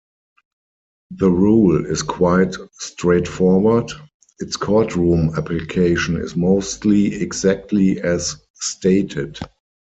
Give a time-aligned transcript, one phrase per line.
[1.11, 3.91] The rule is quite straightforward;
[4.39, 9.37] its court room application is mostly exactly as stated.